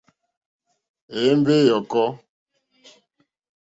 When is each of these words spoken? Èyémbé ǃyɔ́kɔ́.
Èyémbé 1.17 1.53
ǃyɔ́kɔ́. 1.65 2.07